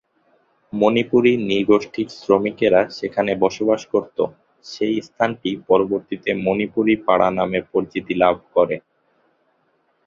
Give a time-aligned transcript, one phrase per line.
[0.73, 4.23] মণিপুরি নৃ-গোষ্ঠীর শ্রমিকেরা সেখানে বসবাস করতো,
[4.65, 8.75] সেই স্থানটি পরবর্তীতে 'মণিপুরী পাড়া' নামে পরিচিতি লাভ করে।